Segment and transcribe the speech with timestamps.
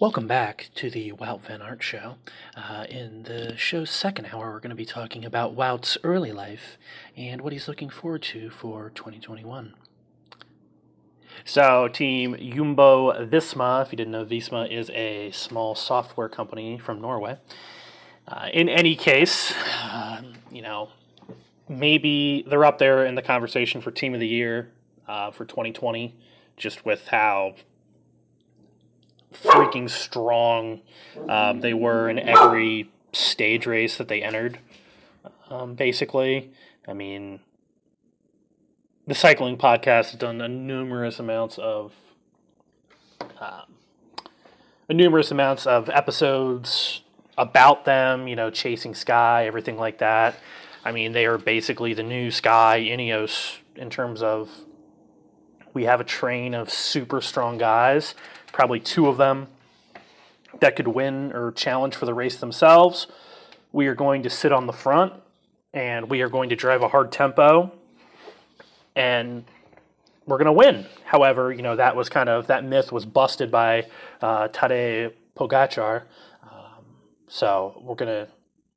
[0.00, 2.16] Welcome back to the Wout Van Aert Show.
[2.56, 6.76] Uh, in the show's second hour, we're going to be talking about Wout's early life
[7.16, 9.74] and what he's looking forward to for 2021.
[11.44, 17.00] So, Team Jumbo Visma, if you didn't know, Visma is a small software company from
[17.00, 17.38] Norway.
[18.26, 19.54] Uh, in any case,
[19.84, 20.88] uh, you know,
[21.68, 24.72] maybe they're up there in the conversation for Team of the Year
[25.06, 26.16] uh, for 2020,
[26.56, 27.54] just with how
[29.42, 30.80] freaking strong
[31.28, 34.58] um, they were in every stage race that they entered.
[35.48, 36.50] Um, basically,
[36.86, 37.40] I mean,
[39.06, 41.92] the cycling podcast has done a numerous amounts of
[43.40, 43.74] um,
[44.88, 47.02] numerous amounts of episodes
[47.38, 48.26] about them.
[48.26, 50.36] You know, chasing Sky, everything like that.
[50.84, 54.50] I mean, they are basically the new Sky Ineos in terms of
[55.72, 58.14] we have a train of super strong guys
[58.54, 59.48] probably two of them
[60.60, 63.08] that could win or challenge for the race themselves.
[63.72, 65.12] We are going to sit on the front
[65.72, 67.72] and we are going to drive a hard tempo
[68.94, 69.44] and
[70.24, 70.86] we're going to win.
[71.04, 73.88] However, you know, that was kind of, that myth was busted by
[74.22, 76.02] uh, Tadej Pogacar.
[76.44, 76.84] Um,
[77.26, 78.32] so we're going to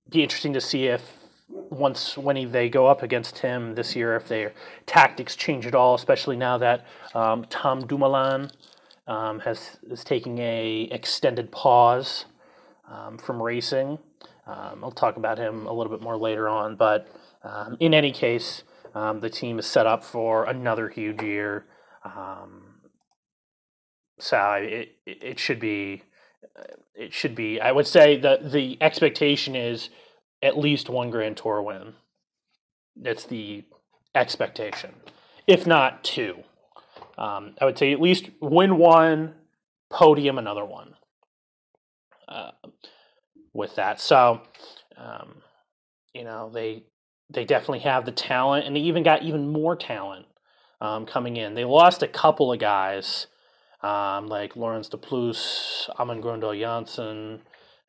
[0.09, 1.03] be interesting to see if
[1.49, 4.53] once when they go up against him this year, if their
[4.87, 6.83] tactics change at all, especially now that
[7.13, 8.49] um, Tom Dumoulin
[9.07, 12.25] um, has is taking a extended pause
[12.89, 13.99] um, from racing.
[14.47, 17.07] Um, I'll talk about him a little bit more later on, but
[17.43, 18.63] um, in any case,
[18.95, 21.65] um, the team is set up for another huge year.
[24.19, 26.03] So it it should be
[26.95, 27.61] it should be.
[27.61, 29.89] I would say that the expectation is
[30.41, 31.93] at least one Grand Tour win.
[32.95, 33.65] That's the
[34.15, 34.95] expectation,
[35.47, 36.43] if not two.
[37.17, 39.33] Um, I would say at least win one,
[39.89, 40.93] podium another one.
[42.27, 42.51] Uh,
[43.53, 44.41] with that, so
[44.97, 45.35] um,
[46.13, 46.83] you know they
[47.29, 50.25] they definitely have the talent, and they even got even more talent
[50.81, 51.55] um, coming in.
[51.55, 53.27] They lost a couple of guys
[53.81, 57.41] um, like Laurens de Plus, Amund Grøndahl Jansen,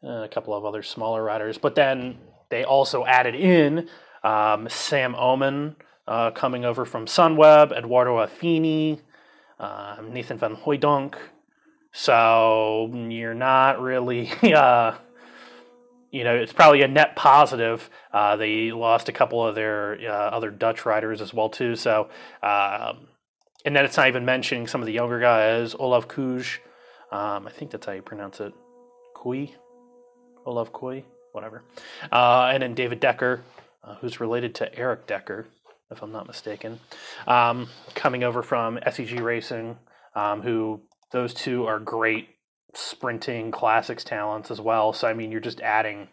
[0.04, 2.18] uh, a couple of other smaller riders, but then
[2.50, 3.88] they also added in
[4.22, 9.00] um, Sam Oomen uh, coming over from Sunweb, Edoardo Affini,
[9.58, 11.14] um, Nathan van Hooydonk.
[11.92, 14.96] So you're not really, uh,
[16.10, 17.88] you know, it's probably a net positive.
[18.12, 21.76] Uh, they lost a couple of their uh, other Dutch riders as well too.
[21.76, 22.08] So,
[22.42, 23.08] um,
[23.64, 26.58] and then it's not even mentioning some of the younger guys, Olaf Kuj.
[27.10, 28.52] Um, I think that's how you pronounce it,
[29.14, 29.54] Kui,
[30.44, 31.64] Olaf Kui, whatever.
[32.12, 33.40] Uh, and then David Dekker,
[33.82, 35.46] uh, who's related to Erik Dekker
[35.90, 36.80] if I'm not mistaken,
[37.26, 39.76] um, coming over from SEG Racing,
[40.14, 40.82] um, who
[41.12, 42.28] those two are great
[42.74, 44.92] sprinting classics talents as well.
[44.92, 46.08] So I mean, you're just adding.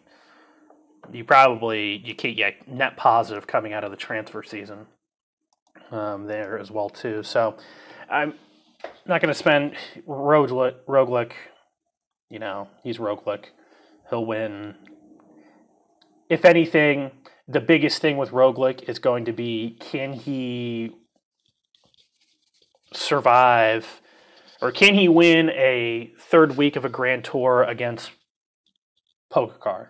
[1.12, 4.86] You probably you can't net positive coming out of the transfer season
[5.90, 7.22] um, there as well too.
[7.22, 7.56] So
[8.10, 8.34] I'm
[9.06, 9.74] not going to spend
[10.06, 11.32] Roglic, Roglic.
[12.28, 13.46] You know, he's Roglic.
[14.10, 14.74] He'll win.
[16.28, 17.12] If anything,
[17.48, 20.92] the biggest thing with Roglic is going to be can he
[22.92, 24.00] survive
[24.60, 28.10] or can he win a third week of a Grand Tour against
[29.32, 29.88] Pogacar?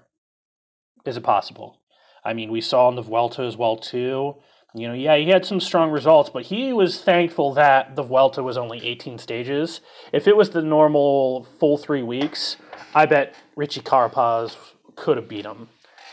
[1.05, 1.81] Is it possible?
[2.25, 4.35] I mean, we saw in the Vuelta as well too.
[4.75, 8.43] You know, yeah, he had some strong results, but he was thankful that the Vuelta
[8.43, 9.81] was only 18 stages.
[10.13, 12.57] If it was the normal full three weeks,
[12.95, 14.57] I bet Richie Carapaz
[14.97, 15.69] could have beat him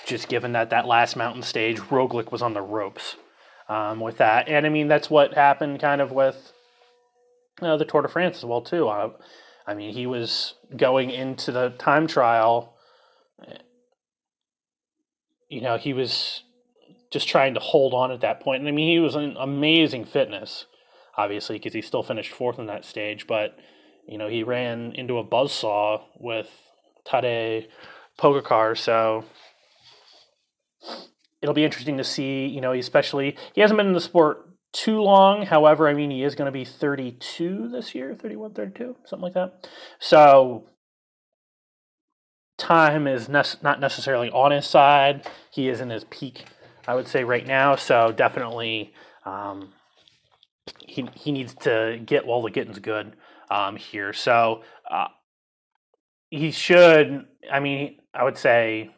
[0.06, 3.16] just given that that last mountain stage, Roglic was on the ropes
[3.70, 4.48] um, with that.
[4.48, 6.54] And I mean, that's what happened kind of with
[7.62, 8.88] uh, the Tour de France as well, too.
[8.88, 9.12] Uh,
[9.66, 12.74] I mean, he was going into the time trial,
[15.54, 16.44] you know, he was
[17.12, 18.62] just trying to hold on at that point.
[18.62, 20.66] And I mean, he was an amazing fitness,
[21.16, 23.28] obviously, because he still finished fourth in that stage.
[23.28, 23.56] But,
[24.08, 26.50] you know, he ran into a buzzsaw with
[27.06, 27.68] Tadej
[28.20, 28.76] Pogacar.
[28.76, 29.26] So,
[31.42, 35.02] it'll be interesting to see, you know, especially he hasn't been in the sport too
[35.02, 35.46] long.
[35.46, 39.34] However, I mean, he is going to be 32 this year, 31, 32, something like
[39.34, 39.68] that.
[40.00, 40.70] So
[42.58, 45.28] time is ne- not necessarily on his side.
[45.52, 46.46] He is in his peak,
[46.88, 47.76] I would say, right now.
[47.76, 48.94] So definitely,
[49.26, 49.74] um,
[50.80, 53.16] he he needs to get while the getting's good
[53.50, 54.14] um, here.
[54.14, 55.08] So uh,
[56.30, 57.26] he should.
[57.52, 58.92] I mean, I would say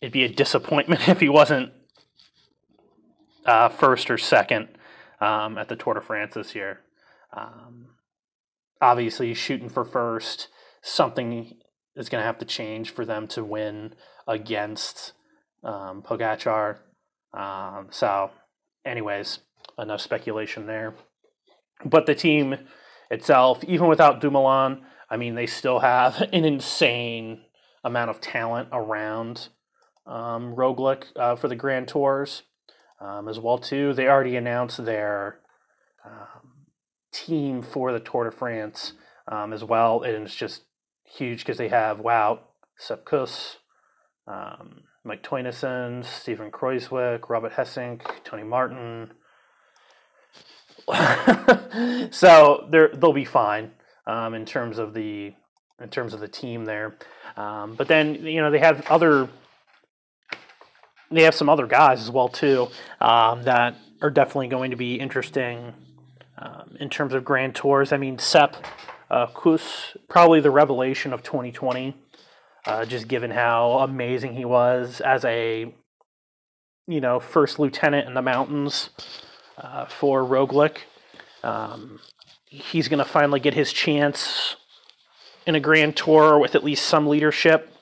[0.00, 1.72] it'd be a disappointment if he wasn't
[3.46, 4.68] uh, first or second
[5.20, 6.80] um, at the Tour de France this year.
[7.36, 7.88] Um,
[8.80, 10.48] obviously, shooting for first.
[10.82, 11.56] something
[11.96, 13.94] is going to have to change for them to win
[14.26, 15.12] against
[15.62, 16.02] um.
[17.32, 18.30] Um, so,
[18.84, 19.40] anyways,
[19.78, 20.94] enough speculation there.
[21.84, 22.56] But the team
[23.10, 27.42] itself, even without Dumoulin, I mean, they still have an insane
[27.84, 29.48] amount of talent around
[30.06, 32.42] um, Roglic uh, for the Grand Tours
[33.00, 33.92] um, as well too.
[33.92, 35.40] They already announced their
[36.04, 36.66] um,
[37.12, 38.92] team for the Tour de France
[39.28, 40.62] um, as well, and it's just
[41.04, 42.40] huge because they have wow,
[42.76, 43.58] Sepp Kuss,
[44.26, 49.12] um, Mike Teunissen, Steven Kruijswijk, Robert Gesink, Tony Martin.
[52.10, 53.70] so they they'll be fine
[54.06, 55.32] um, in terms of the
[55.80, 56.96] in terms of the team there.
[57.36, 59.28] Um, but then you know they have other
[61.10, 62.68] they have some other guys as well too
[63.00, 65.74] um, that are definitely going to be interesting
[66.38, 67.92] um, in terms of grand tours.
[67.92, 68.64] I mean, Sepp
[69.10, 71.96] uh, Kuss, probably the revelation of 2020,
[72.66, 75.74] uh, just given how amazing he was as a
[76.86, 78.90] you know first lieutenant in the mountains
[79.58, 80.78] uh, for Roglic.
[81.42, 82.00] Um,
[82.46, 84.56] he's going to finally get his chance
[85.46, 87.72] in a grand tour with at least some leadership.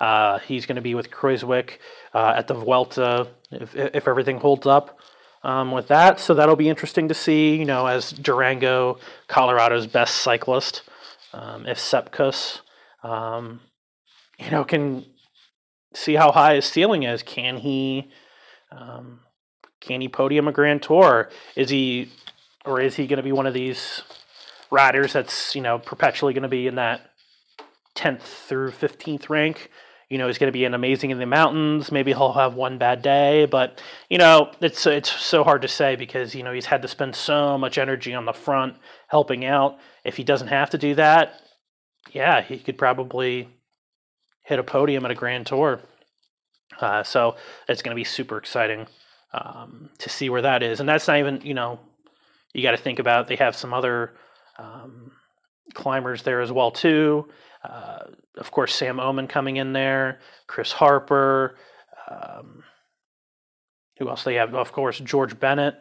[0.00, 1.78] Uh, he's going to be with Kruijswijk
[2.14, 4.98] uh, at the Vuelta if, if everything holds up
[5.42, 6.20] um, with that.
[6.20, 10.82] So that'll be interesting to see, you know, as Durango, Colorado's best cyclist,
[11.32, 12.60] um, if Sepp Kuss,
[13.02, 13.60] um,
[14.38, 15.04] you know, can
[15.94, 17.22] see how high his ceiling is.
[17.22, 18.10] Can he,
[18.70, 19.20] um,
[19.80, 21.30] can he podium a Grand Tour?
[21.56, 22.10] Is he,
[22.64, 24.02] or is he going to be one of these
[24.70, 27.10] riders that's you know perpetually going to be in that
[27.94, 29.70] 10th through 15th rank
[30.10, 31.92] you know he's going to be an amazing in the mountains.
[31.92, 35.96] Maybe he'll have one bad day, but you know it's it's so hard to say
[35.96, 38.76] because you know he's had to spend so much energy on the front
[39.08, 39.78] helping out.
[40.04, 41.40] If he doesn't have to do that,
[42.12, 43.48] yeah, he could probably
[44.44, 45.80] hit a podium at a Grand Tour.
[46.80, 47.36] Uh, so
[47.68, 48.86] it's going to be super exciting
[49.32, 51.78] um, to see where that is, and that's not even you know
[52.54, 54.14] you got to think about they have some other
[54.58, 55.12] um,
[55.74, 57.28] climbers there as well too.
[57.68, 58.04] Uh,
[58.36, 61.56] of course, Sam Oomen coming in there, Chris Harper.
[62.10, 62.64] Um,
[63.98, 64.54] who else they have?
[64.54, 65.74] Of course, George Bennett,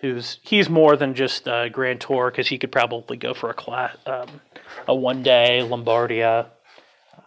[0.00, 3.54] who's he's more than just a Grand Tour because he could probably go for a
[3.54, 4.40] class, um,
[4.88, 6.46] a one day Lombardia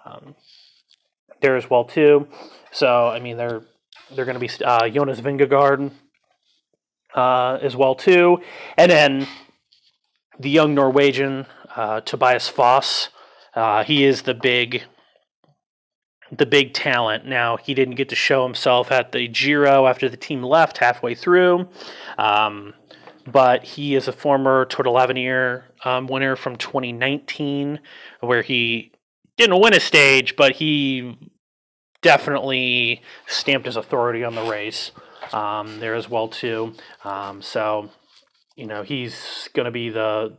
[0.05, 0.35] um,
[1.41, 2.27] there as well too.
[2.71, 3.61] So I mean, they're
[4.15, 5.91] they're going to be uh, Jonas Vingegaard
[7.13, 8.39] uh, as well too,
[8.77, 9.27] and then
[10.39, 13.09] the young Norwegian uh, Tobias Foss
[13.57, 14.83] uh, he is the big
[16.31, 17.25] the big talent.
[17.25, 21.15] Now he didn't get to show himself at the Giro after the team left halfway
[21.15, 21.67] through,
[22.19, 22.75] um,
[23.25, 27.79] but he is a former Tour de l'Avenir um, winner from 2019,
[28.19, 28.91] where he
[29.37, 31.17] didn't win a stage, but he
[32.03, 34.91] definitely stamped his authority on the race
[35.33, 36.73] um, there as well too.
[37.03, 37.89] Um, so
[38.55, 40.37] you know he's going to be the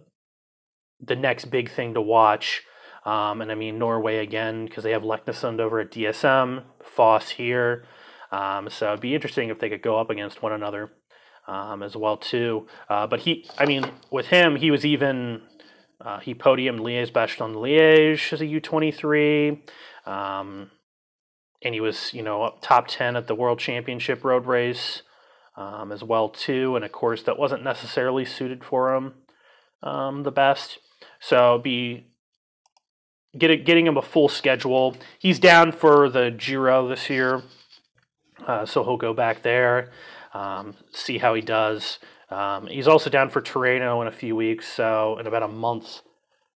[1.00, 2.62] the next big thing to watch
[3.04, 7.84] um, and I mean, Norway again, because they have Leknessund over at DSM, Foss here.
[8.30, 10.90] Um, so it'd be interesting if they could go up against one another
[11.46, 12.66] um, as well, too.
[12.88, 15.42] Uh, but he, I mean, with him, he was even,
[16.00, 19.60] uh, he podiumed Liège Bastogne Liège as a U23.
[20.06, 20.70] Um,
[21.62, 25.02] and he was, you know, top 10 at the World Championship road race
[25.56, 26.76] um, as well, too.
[26.76, 29.14] And of course, that wasn't necessarily suited for him
[29.82, 30.78] um, the best.
[31.20, 32.08] So be
[33.38, 34.96] get getting him a full schedule.
[35.18, 37.42] He's down for the Giro this year,
[38.46, 39.90] uh, so he'll go back there,
[40.34, 41.98] um, see how he does.
[42.30, 46.00] Um, he's also down for Torino in a few weeks, so in about a month.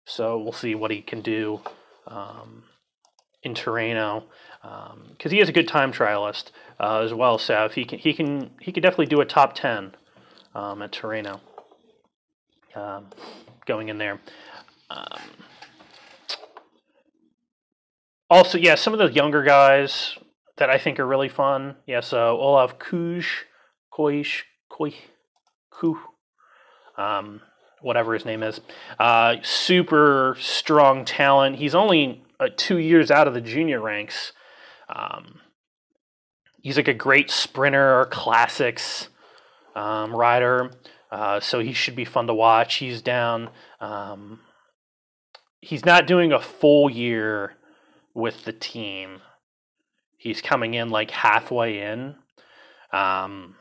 [0.04, 1.60] So we'll see what he can do
[2.08, 2.64] um,
[3.42, 4.24] in Torino
[4.62, 7.38] because um, he is a good time trialist uh, as well.
[7.38, 9.94] So if he can, he can, he could definitely do a top ten
[10.54, 11.40] um, at Torino
[12.74, 13.06] Um,
[13.66, 14.20] going in there.
[18.30, 20.16] Also, yeah, some of the younger guys
[20.56, 21.74] that I think are really fun.
[21.86, 23.26] Yeah, so Olav Kuj,
[23.92, 24.94] Koish, Koi,
[25.70, 25.98] Ku,
[26.96, 27.40] um,
[27.82, 28.60] whatever his name is.
[29.00, 31.56] Uh, super strong talent.
[31.56, 34.32] He's only uh, two years out of the junior ranks.
[34.88, 35.40] Um,
[36.62, 39.08] he's like a great sprinter classics
[39.74, 40.70] um, rider.
[41.10, 42.76] Uh, so he should be fun to watch.
[42.76, 43.50] He's down.
[43.80, 44.38] Um,
[45.60, 47.56] he's not doing a full year
[48.14, 49.20] with the team.
[50.16, 52.16] He's coming in like halfway in.
[52.92, 53.56] Um,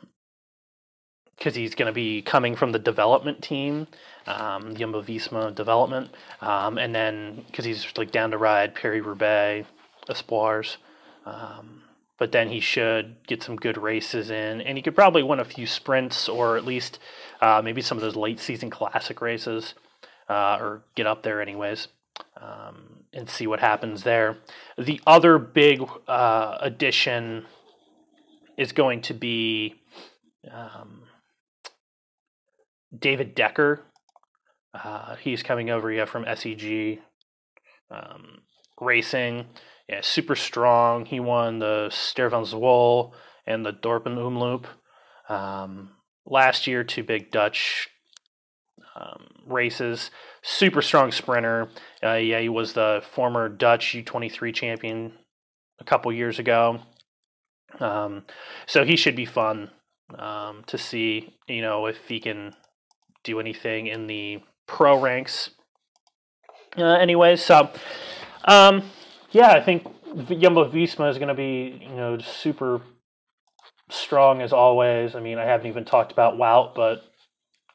[1.40, 3.86] because he's going to be coming from the development team,
[4.26, 6.10] um, Jumbo Visma development,
[6.42, 9.66] um, and then because he's like down to ride Paris Roubaix,
[10.10, 10.76] Espoirs.
[11.24, 11.82] Um,
[12.18, 15.44] but then he should get some good races in, and he could probably win a
[15.44, 16.98] few sprints or at least
[17.40, 19.72] uh, maybe some of those late season classic races,
[20.28, 21.88] uh, or get up there anyways,
[22.40, 24.38] um, and see what happens there.
[24.78, 27.46] The other big uh, addition
[28.56, 29.74] is going to be
[30.50, 31.02] um,
[32.96, 33.80] David Dekker.
[34.72, 37.00] Uh, he's coming over yeah from SEG
[37.90, 38.42] um,
[38.80, 39.46] Racing
[39.90, 41.04] yeah, super strong.
[41.04, 43.12] He won the Ster van Zwol
[43.44, 44.66] and the Dorpen Umloop.
[45.28, 45.90] Um,
[46.24, 47.88] last year, two big Dutch
[48.94, 50.12] um, races.
[50.42, 51.68] Super strong sprinter.
[52.02, 55.12] Uh, yeah, he was the former Dutch U23 champion
[55.78, 56.80] a couple years ago.
[57.78, 58.24] Um,
[58.66, 59.70] so he should be fun
[60.18, 62.54] um, to see, you know, if he can
[63.22, 65.50] do anything in the pro ranks.
[66.76, 67.70] Uh, anyways, so
[68.44, 68.82] um,
[69.30, 69.84] yeah, I think
[70.28, 72.80] Jumbo Visma is going to be you know super
[73.90, 75.14] strong as always.
[75.14, 77.02] I mean, I haven't even talked about Wout, but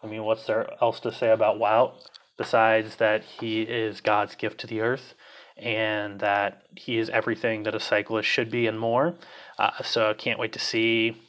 [0.02, 1.94] I mean, what's there else to say about Wout
[2.38, 5.14] besides that he is God's gift to the earth
[5.58, 9.16] and that he is everything that a cyclist should be and more.
[9.58, 11.22] Uh, so I can't wait to see.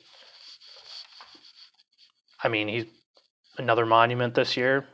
[2.43, 2.85] I mean, he's
[3.59, 4.87] another monument this year.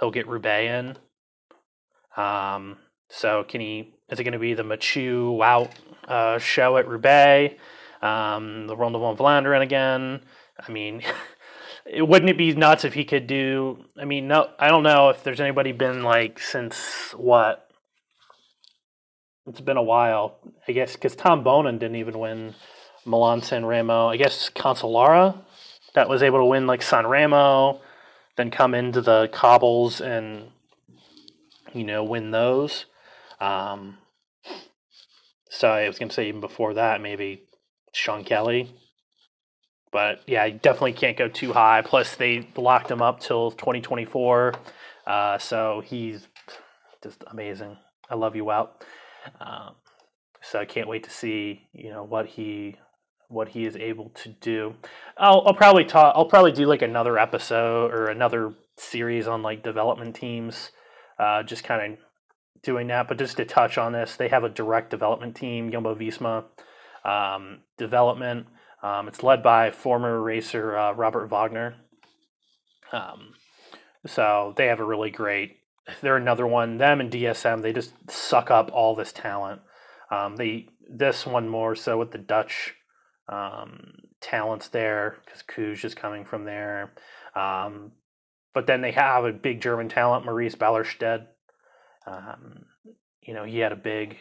[0.00, 0.70] He'll get Roubaix
[2.16, 2.22] in.
[2.22, 2.78] Um,
[3.08, 3.94] so can he?
[4.10, 5.70] Is it going to be the Machu Wout
[6.08, 7.56] uh, show at Roubaix?
[8.02, 10.20] Um, the Ronde van Vlaanderen again?
[10.58, 11.02] I mean,
[11.88, 13.84] it, wouldn't it be nuts if he could do?
[14.00, 17.62] I mean, no, I don't know if there's anybody been like since what.
[19.46, 22.54] It's been a while, I guess, because Tom Boonen didn't even win
[23.04, 24.08] Milan San Remo.
[24.08, 25.38] I guess Cancellara
[25.94, 27.80] that was able to win like San Remo,
[28.36, 30.50] then come into the cobbles and
[31.72, 32.84] you know win those.
[33.40, 33.98] Um,
[35.48, 37.42] so I was going to say even before that, maybe
[37.92, 38.70] Sean Kelly.
[39.96, 41.80] But yeah, you definitely can't go too high.
[41.80, 44.52] Plus, they locked him up till 2024.
[45.06, 46.28] Uh, so he's
[47.02, 47.78] just amazing.
[48.10, 48.84] I love you out.
[49.40, 49.76] Um,
[50.42, 52.76] so I can't wait to see you know what he
[53.28, 54.74] what he is able to do.
[55.16, 56.12] I'll, I'll probably talk.
[56.14, 60.72] I'll probably do like another episode or another series on like development teams.
[61.18, 61.98] Uh, just kind of
[62.62, 63.08] doing that.
[63.08, 66.44] But just to touch on this, they have a direct development team, Jumbo Visma
[67.02, 68.46] um, Development.
[68.86, 71.74] Um, it's led by former racer uh, Robert Wagner.
[72.92, 73.34] Um,
[74.06, 75.56] so they have a really great.
[76.00, 76.78] They're another one.
[76.78, 79.60] Them and DSM, they just suck up all this talent.
[80.10, 82.74] Um, they this one more so with the Dutch
[83.28, 86.92] um, talents there because Kuj is coming from there.
[87.34, 87.90] Um,
[88.54, 91.26] but then they have a big German talent, Maurice Ballerstedt,
[92.06, 92.66] um,
[93.20, 94.16] you know, he had a big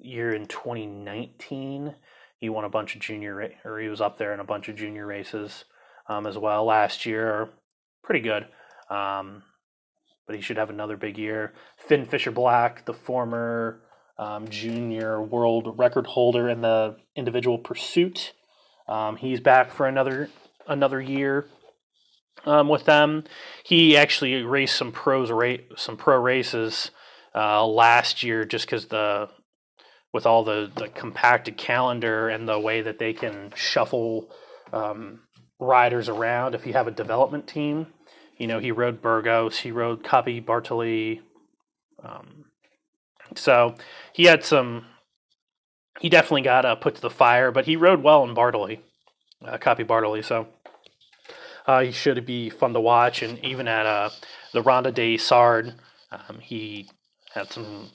[0.00, 1.94] year in 2019.
[2.38, 4.76] He won a bunch of junior, or he was up there in a bunch of
[4.76, 5.64] junior races
[6.08, 7.48] um, as well last year.
[8.02, 8.46] Pretty good.
[8.90, 9.42] Um,
[10.26, 11.52] but he should have another big year.
[11.76, 13.80] Finn Fisher Black, the former
[14.18, 18.32] um, junior world record holder in the individual pursuit,
[18.88, 20.28] um, he's back for another
[20.66, 21.46] another year
[22.44, 23.24] um, with them.
[23.64, 26.90] He actually raced some pros ra- some pro races
[27.34, 29.28] uh, last year just because the
[30.14, 34.30] with all the, the compacted calendar and the way that they can shuffle
[34.72, 35.18] um,
[35.58, 36.54] riders around.
[36.54, 37.88] If you have a development team,
[38.38, 41.20] you know he rode Burgos, he rode Coppi Bartali.
[42.02, 42.44] Um,
[43.34, 43.74] so
[44.12, 44.86] he had some.
[46.00, 48.80] He definitely got uh, put to the fire, but he rode well in Bartali,
[49.44, 50.24] uh, Coppi Bartali.
[50.24, 50.46] So
[51.66, 54.10] uh, he should be fun to watch, and even at uh,
[54.52, 55.74] the Ronde de l'Isard,
[56.12, 56.88] um, he
[57.32, 57.90] had some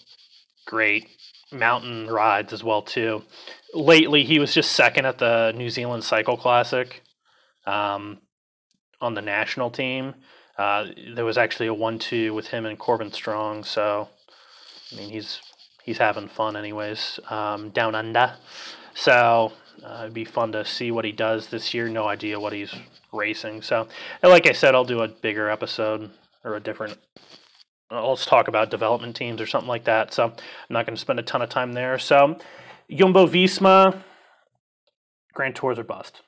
[0.65, 1.07] great
[1.51, 3.23] mountain rides as well too.
[3.73, 7.01] Lately, he was just second at the New Zealand Cycle Classic
[7.65, 8.19] um,
[9.01, 10.15] on the national team.
[10.57, 14.09] Uh, there was actually a one-two with him and Corbin Strong, so
[14.91, 15.39] I mean he's
[15.83, 18.35] he's having fun anyways um, down under.
[18.93, 19.53] So
[19.83, 21.87] uh, it'd be fun to see what he does this year.
[21.87, 22.73] No idea what he's
[23.13, 23.61] racing.
[23.61, 23.87] So,
[24.21, 26.11] like I said, I'll do a bigger episode
[26.43, 26.97] or a different.
[27.91, 30.13] Let's talk about development teams or something like that.
[30.13, 30.33] So I'm
[30.69, 31.97] not going to spend a ton of time there.
[31.97, 32.37] So,
[32.91, 34.01] Jumbo Visma,
[35.33, 36.21] Grand Tours are bust.